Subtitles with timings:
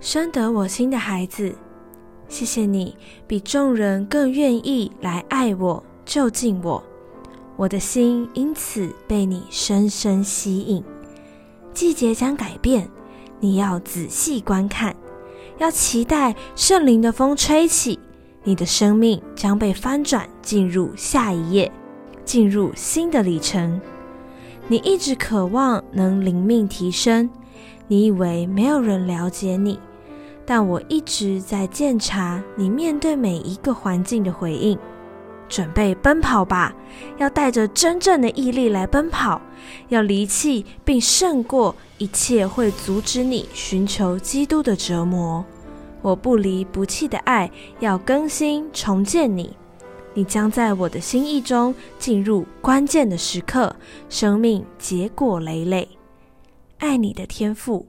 [0.00, 1.54] 深得我心的孩子，
[2.28, 6.82] 谢谢你比众人更愿意来爱我、就近我，
[7.56, 10.82] 我的心因此被你深深吸引。
[11.74, 12.88] 季节将改变，
[13.40, 14.94] 你要仔细观看，
[15.58, 17.98] 要期待圣灵的风吹起，
[18.44, 21.70] 你的生命将被翻转，进入下一页，
[22.24, 23.80] 进入新的里程。
[24.68, 27.28] 你一直渴望能灵命提升，
[27.88, 29.78] 你以为没有人了解你。
[30.50, 34.78] 但我一直在检查你面对每一个环境的回应。
[35.46, 36.74] 准备奔跑吧，
[37.18, 39.42] 要带着真正的毅力来奔跑，
[39.88, 45.44] 要离弃并胜过一切会阻止你寻求基督的折磨。
[46.00, 49.54] 我不离不弃的爱要更新重建你，
[50.14, 53.76] 你将在我的心意中进入关键的时刻，
[54.08, 55.86] 生命结果累累。
[56.78, 57.86] 爱你的天赋。